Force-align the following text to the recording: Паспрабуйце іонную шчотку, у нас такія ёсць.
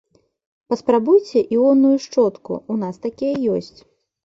Паспрабуйце 0.71 1.43
іонную 1.57 1.93
шчотку, 2.07 2.51
у 2.75 2.81
нас 2.87 2.95
такія 3.07 3.35
ёсць. 3.61 3.73